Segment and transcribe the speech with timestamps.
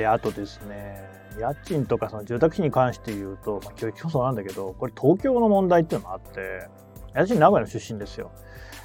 [0.00, 0.96] で、あとですね、
[1.38, 6.68] 家賃とかその住宅費に関して言うと、まあ、教育競争なんだけど、これ東京の問題っていうのもあって、
[7.12, 8.30] 私名古屋の出身ですよ。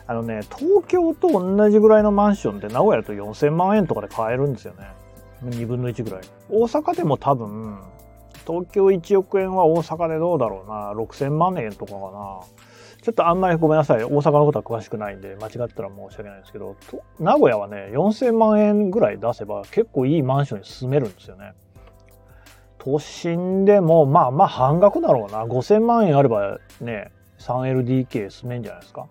[0.08, 4.90] あのね、東京と同じぐらいのマンションで名古屋だと4000万円とかで買えるんですよね。
[5.46, 6.22] 2分の1ぐらい。
[6.50, 7.80] 大阪でも多分、
[8.46, 12.42] 東京1億円は大阪でどうだろうな、6000万円とかかな。
[13.06, 14.04] ちょっとあんまりごめんなさい。
[14.04, 16.76] 大阪のことは詳しくないんで、間違ったら申し訳ないんですけど、
[17.20, 21.54] 名古屋はね、4000万円ぐらい出せば結構いいマンションに住めるんですよね。
[22.80, 25.46] 都心でも、まあまあ半額だろうな。
[25.46, 29.06] 5000万円あればね、3LDK 住めんじゃないですか。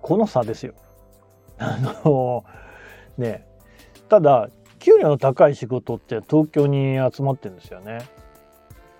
[0.00, 0.74] この差ですよ。
[1.58, 2.44] あの、
[3.18, 3.48] ね、
[4.08, 4.48] ただ、
[4.78, 7.98] 給料の高い仕事って東京に集まってるんですよね。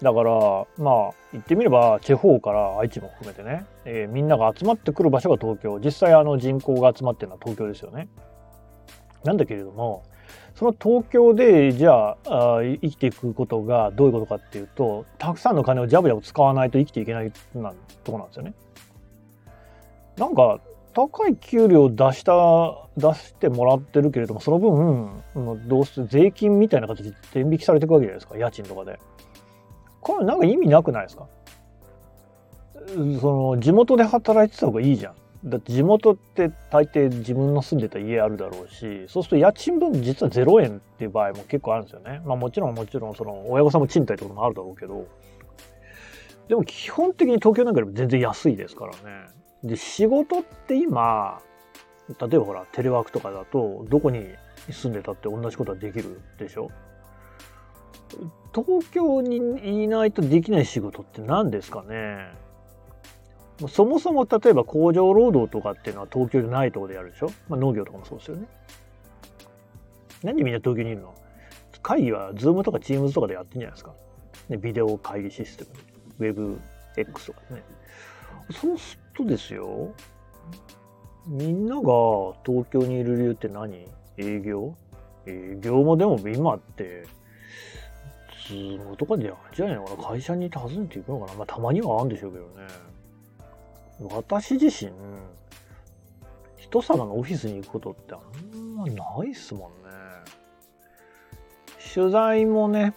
[0.05, 0.31] だから、
[0.79, 5.81] まあ、言ってみれば、地方から愛知も含めてね、えー、みんなが集まってくる場所が東京。
[5.81, 8.09] 実際、あの人口が集まってるのは東京ですよね。
[9.25, 10.05] なんだけれども、
[10.55, 17.73] その東京でじゃあ生きていくことがどういうことかっていうとたくさんの金をジャブジャブ使わないと生きていけないな
[18.05, 18.55] とこなんですよね。
[20.17, 20.61] なんか
[20.93, 25.25] 高い給料出した出してもらってるけれどもその分
[25.67, 29.00] どうして税金みたいな形で天引きされていくわけじゃないですか家賃とかで。
[30.05, 31.27] これなんか意味なくないですか？
[33.20, 35.14] その地元で働いてた方がいいじゃん。
[35.50, 42.22] だって地元って大抵自分の住んでた家あるだろうしそうすると家賃分実は0円っていう場合も結構あるんですよね。
[42.25, 45.06] まあもちろんもちろんその親御さんも賃貸ってこともあるだろうけど
[46.48, 48.98] でも基本的に東京なんかよりも全然安いですからね。
[49.62, 51.41] で仕事って今
[52.08, 54.27] 例えばほらテレワークとかだとどこに
[54.70, 56.70] 住んでたって同じことはできるでしょ？
[58.55, 62.33] 東京にいないとできない仕事って何ですかね？
[63.69, 68.47] そもそも例えば工場労働とかっていうのは東京じゃないとこでやるでしょ、まあ、農業とかもそうですよね。
[70.22, 71.14] なんでみんな東京にいるの？
[71.82, 73.93] 会議は Zoom とか Teams とかでやってんじゃないですか。
[74.48, 75.66] ね、ビデオ会議システ
[76.19, 76.59] ム、
[76.97, 77.62] WebX とかね。
[78.53, 79.93] そうするとですよ、
[81.26, 81.82] みんなが
[82.44, 83.87] 東京にいる理由って何？
[84.16, 84.75] 営業？
[85.26, 87.06] 営業もでも今って、
[88.49, 92.94] ズームとかでやるんじゃないのかな会社に訪ねていくのかなまあたまにはあるんでしょうけどね。
[94.00, 94.93] 私自身、
[96.56, 99.94] 人様のオフィスに行くことってあんまないっすもんね。
[101.94, 102.94] 取材もね、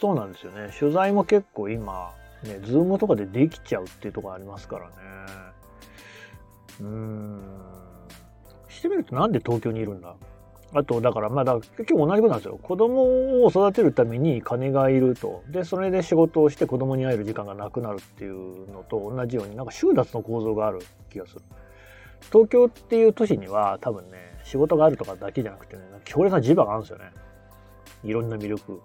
[0.00, 0.70] そうなんですよね。
[0.78, 4.94] 取材も結構今、ね、ズームとかでできちゃうっていうとこありますからね。
[6.80, 7.42] うーん。
[8.68, 10.14] してみるとなんで東京にいるんだ
[10.74, 12.58] あと、だからまだ結局同じことなんですよ。
[12.62, 15.42] 子供を育てるために金がいると。
[15.48, 20.80] で、それで仕事をして子供に会える時間がなくなるっていうのと同じように、なんか収奪の構造がある
[21.10, 21.42] 気がする。
[22.30, 27.12] 東京っていう都市には多分ね、仕事があるとかだけじゃなくてね、強烈な磁場があるんですよね。
[28.04, 28.80] いろんな魅力。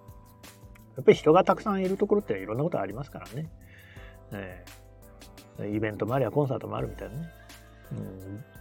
[0.96, 3.50] やっぱり人がたくさんいるところっていろんなことありますからね。
[4.32, 4.64] え
[5.72, 7.28] イベントもありゃコンサートもあるみたいなね。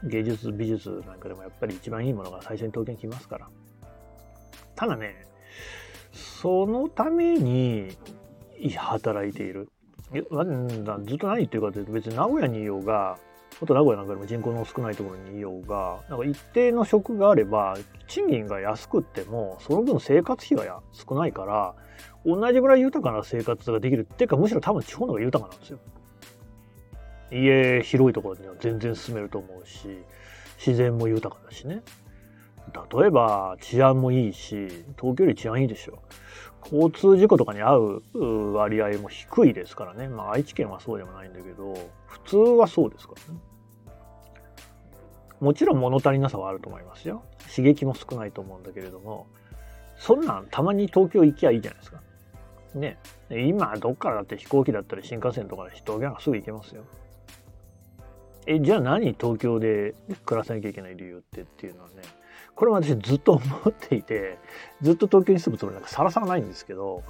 [0.03, 3.49] うん、芸術美術なんかでもやっぱり一番いいものが最初に東京に来ますから
[4.75, 5.25] ただね
[6.11, 7.95] そのために
[8.75, 9.69] 働いている
[10.13, 13.17] ずっと何言ってるかというと別に名古屋にいようが
[13.61, 17.77] もっと名古屋なんかでも人口の少ないところにいようがなんか一定の職があれば
[18.07, 21.75] 賃金が安くってもその分生活費が少ないから
[22.25, 25.79] 同じぐらい豊かな生活ができるっていうかむしろ多分地方の方が豊かなんですよ。
[27.33, 29.87] 家広いところには全然住めると思うし
[30.57, 31.81] 自然も豊かだしね。
[32.97, 34.67] 例えば治安もいいし
[34.99, 35.99] 東京より治安いいでしょ。
[36.63, 40.07] 交通事故とかに遭う割合も低いですからね。
[40.07, 41.73] まあ愛知県はそうでもないんだけど
[42.05, 43.39] 普通はそうですからね。
[45.41, 47.23] もちろん物足りなさはあると思いますよ。
[47.53, 49.27] 刺激も少ないと思うんだけれども
[49.97, 52.01] そんなんたまに東京行きゃいいじゃないですか。
[52.75, 52.97] ね。
[53.29, 56.83] 今どっからだって飛行機だったり新幹線とかで東京がすぐ行けますよ。
[58.45, 59.13] え、じゃあ何？
[59.13, 59.95] 東京で
[60.25, 61.95] 暮らさなきゃいけない理由ってっていうのはね、
[62.55, 64.37] これは私ずっと思っていて、
[64.81, 67.03] ずっと東京に住むつもりなんかさらさらないんですけど、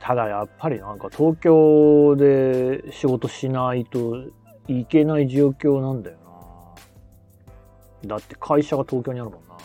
[0.00, 4.24] ただやっぱりなんか東京で仕事しないと
[4.68, 6.18] いけない状況なんだよ
[8.04, 8.16] な。
[8.16, 9.56] だって会社が東京にあるもんな。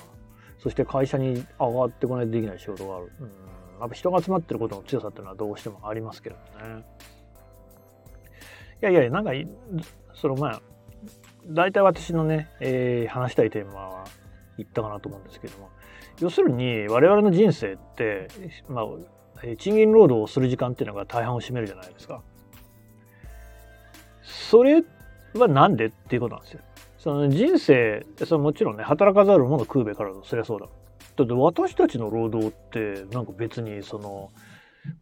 [0.57, 3.11] そして会社に上がってこないとできない仕事がある。
[3.19, 3.27] うん。
[3.81, 6.41] やっぱ人が集まってることの強さっていうのはどうしてもありますけどね。
[8.81, 9.31] いやいや、なんか、
[10.13, 10.61] そのまあ、
[11.47, 14.05] 大体私のね、えー、話したいテーマは
[14.57, 15.69] 言ったかなと思うんですけども
[16.19, 18.27] 要するに我々の人生って、
[18.69, 18.85] まあ、
[19.57, 22.21] 賃金労働をする時間っていうのが大半を占めるじゃないですか。
[24.23, 24.83] それ
[25.33, 26.61] はなんでっていうことなんですよ。
[26.97, 30.67] その人生そのもちろんね働かざる者食うべからそりゃそうだ。
[31.15, 34.29] だって私たちの労働ってなんか別にその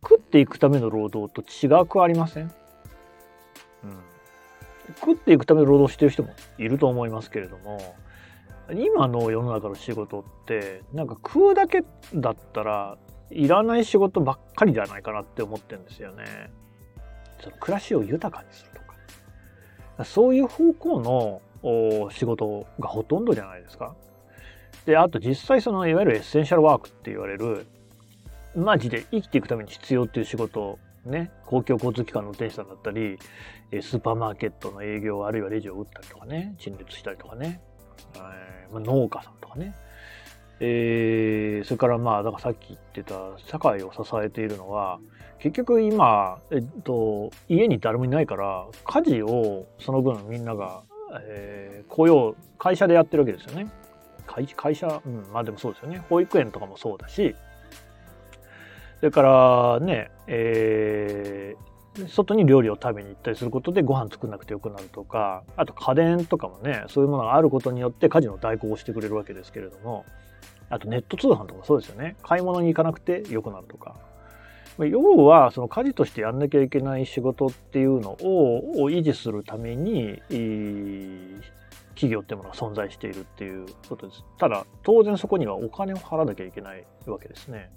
[0.01, 2.51] 食っていくための労働と違くありませ、ん、
[4.99, 7.95] 食っていくための労働してる人もいると思いますけれども
[8.73, 12.97] 今の世の中の仕事ってなんか食うだけだったら
[13.31, 16.25] いらない仕事ばっかりじゃないかなって思ってるんですよね。
[17.41, 18.81] その暮らしを豊かにすると
[19.97, 23.95] かそういう方向の仕事がほとんどじゃないですか。
[24.85, 27.65] であと実際そのいわゆるエッセンシャルワークって言われる
[28.55, 33.17] マジで生きていくために必要っていう仕事ね公共交通機関の運転手さんだったり
[33.81, 37.61] スーパーマーケットの営業あるいはレジを打ったりとかね陳列したりとかね、
[38.15, 39.75] えーまあ、農家さんとかね
[40.61, 43.15] えー、それからまあだからさっき言ってた
[43.45, 44.99] 社会を支えているのは
[45.39, 50.83] 結局今、えっと、家に誰もいないから家事をその分みんなが、
[51.23, 53.71] えー、雇用会社でやってるわけですよね。
[54.27, 56.03] 会会社、うん、まあでもそうですよね。
[56.09, 57.35] 保育園とかもそうだし
[58.99, 70.05] それからね、えー、外に料理を食べに行ったりすることでご飯作んなくてよくなるとかあと家電とかもねそういうものがあることによって家事の代行をしてくれるわけですけれども
[70.69, 73.95] あとネット通販とかそうですよね買い物に行かなくてよくなるとか
[74.77, 80.21] 要はその家事としてやんなきゃいけない仕事っていうのを維持するために
[81.95, 84.23] 企業っていうものが存在しているっていうことです。
[84.37, 87.69] ただ当然そこにはお金を払わなきゃいけないわけですね。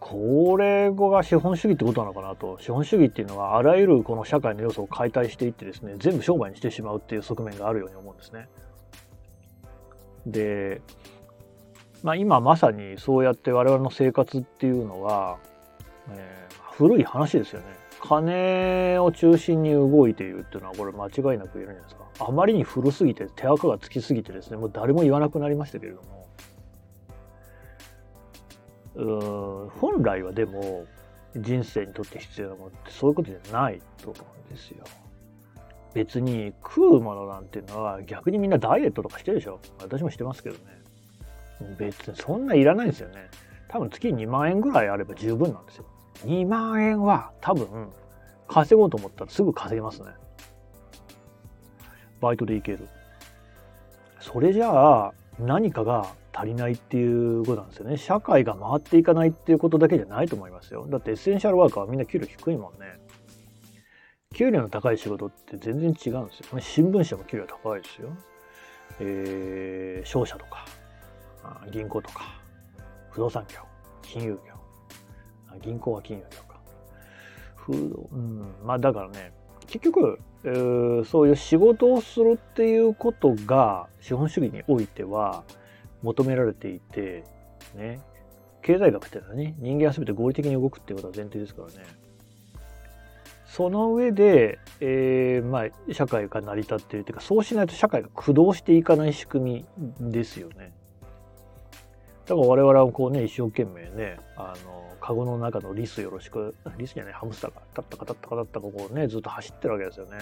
[0.00, 8.48] これが資本主義ってことなのかなと資本主義っていうのはあらゆるこの社会の要素を解体していってですね全部商売にしてしまうっていう側面があるように思うんですね。
[10.26, 10.80] で
[12.02, 15.38] まあ、今まさにそうやって我々の生活っていうのは、
[16.10, 17.66] えー、古い話ですよね。
[18.00, 22.04] 金を中心に動いているっていうのはこれ間違いなく言えるんじゃないですか。
[22.20, 26.15] あまりに古すぎて手垢がつきすぎてですねもう誰も言わなくなりましたけれども
[28.96, 30.86] 本来はでも
[31.36, 34.84] 人生にとって必要なものってそういうことじゃないと思うんですよ。
[35.92, 40.60] 別に食うものなんていうのは逆にみんなダイエットとかしてるでしょ私もしてますけどね。
[41.78, 43.28] 別にそんないらないんですよね。
[43.68, 45.86] 多分月2万円ぐらいあれば十分なんですよ。
[46.24, 47.90] 2万円は多分
[48.48, 50.08] 稼ごうと思ったらすぐ稼げますね。
[52.20, 52.88] バイトで行ける。
[54.20, 57.96] それじゃあ何かが足りないっていうことなんですよね。
[57.96, 60.86] 社会が回っていかないっていうことだけじゃないと思いますよ。
[60.86, 62.98] だってエッセンシャルワーカーはみんな給料低いもんね。
[64.34, 66.60] 給料の高い仕事って全然違うんですよ。
[66.60, 68.10] 新聞社も給料高いですよ。
[69.00, 70.64] えー、商社とか
[71.70, 72.40] 銀行とか
[73.10, 73.60] 不動産業
[74.02, 76.60] 金融業銀行は金融業か
[77.56, 79.32] 不動うんまあだからね
[79.66, 80.20] 結局、
[81.04, 85.42] そういう仕事をするっていうことが資本主義においては
[86.02, 87.24] 求められていて
[87.74, 88.00] ね
[88.62, 91.86] 経済学っていうのはね人間は全て合理的に動くっていうことは前提ですからね
[93.46, 99.66] その上で、えー、まあ社会が成り立っているというかそうしないと社会が駆動していかない仕組
[100.00, 100.72] みですよね。
[102.26, 110.18] だから我々はこうね、一生懸命ね、あの、カゴの中のリスよろしく、リスじゃない、ハムスターか、たったかたったかたったかこうね、ずっと走ってるわけですよね。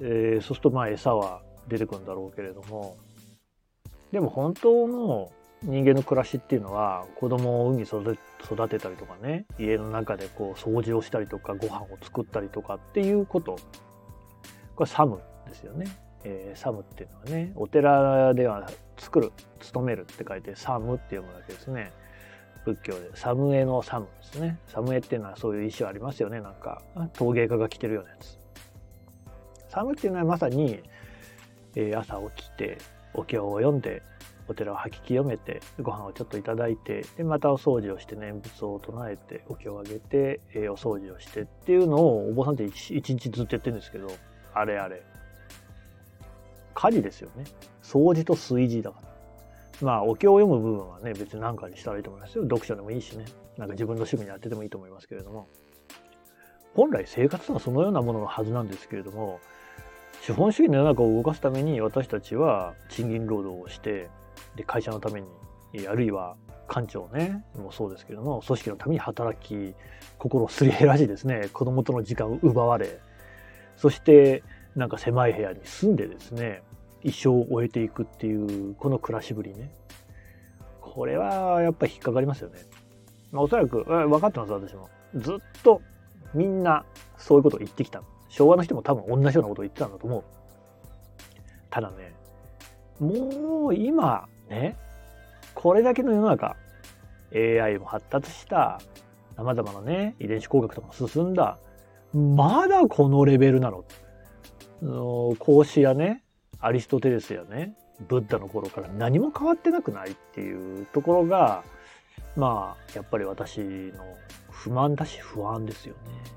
[0.00, 2.96] えー、そうするとまあ餌は出てくるんだろうけれども、
[4.12, 5.30] でも本当の
[5.62, 13.56] 人間の暮らしっていうのは子供を産み育てたりとかね家の中でこう掃除をしたりとかご飯を作ったりとかっていうこと。
[14.76, 15.86] これサムですよね。
[16.24, 21.92] えー、サムっていうのはねお寺では作る務めるって書いてサムって読むわけですね。
[22.64, 23.10] 仏教で。
[23.14, 24.58] サムエのサムですね。
[24.66, 26.40] サムエっていうのはそういう石ありますよね。
[26.40, 26.82] なんか
[27.14, 28.38] 陶芸家が着てるようなやつ。
[29.68, 30.82] サムっていうのはまさに、
[31.74, 32.78] えー、朝起きて
[33.16, 34.02] お経を読んで
[34.48, 44.08] お寺を吐き清めてご飯をちょっといただいてでまたお掃除をして念仏を唱えてお経をあげて、えー、お掃除をしてっていうのをお坊さんって一日ずっとやってるんですけど
[44.54, 45.02] あれあれ
[46.76, 47.44] 家事ですよね。
[47.82, 49.08] 掃除と炊事だから。
[49.80, 52.44] まあ、お経を読む部分はね、別に何かにしたらいいと思いますよ。
[52.44, 53.24] 読書でもいいしね。
[53.56, 55.48] なんか自分の趣味にやっててもいいと思いますけれども。
[56.74, 59.40] 本来生活はそのようなもののはずなんですけれども、
[60.26, 64.10] 資本主義の世の中を動かすために私たちは賃金労働をして、
[64.56, 66.34] で、会社のために、あるいは
[66.66, 69.76] 官庁ね、もそうですけども、組織のために働き、
[70.18, 72.98] 心をすり減らしですね、子供との時間を奪われ、
[73.76, 74.42] そして
[74.74, 76.62] なんか狭い部屋に住んでですね
[77.04, 79.70] 一生を終えていくっていうこの暮らしぶりね。
[80.80, 82.58] これはやっぱり引っかかりますよね、
[83.30, 84.90] まあ、おそらく分かってます私も。
[85.14, 85.82] ずっと
[86.34, 86.84] みんな
[87.16, 88.02] そういうことを言ってきた。
[88.36, 90.24] 昭和の人も多分同じようなことを言ってたんだと思う
[91.70, 92.14] ただね
[93.00, 94.76] もう今ね。
[95.54, 96.56] これだけの世の中、
[97.34, 98.80] AI も発達した、
[99.36, 101.58] 様々なね、遺伝子工学とかも進んだ、
[102.12, 103.84] まだこのレベルなの。
[105.38, 106.22] 孔子やね、
[106.60, 107.74] アリストテレスやね、
[108.08, 111.64] ブッダの頃から何も変わってなくないっていうところが、
[112.36, 114.04] まあ、やっぱり私の
[114.50, 116.35] 不満だし不安ですよね。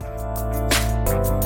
[0.00, 1.43] Thank you